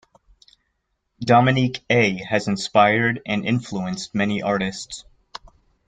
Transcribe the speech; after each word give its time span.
Dominique 1.23 1.85
A 1.87 2.23
has 2.23 2.47
inspired 2.47 3.21
and 3.23 3.45
influenced 3.45 4.15
many 4.15 4.41
artists. 4.41 5.05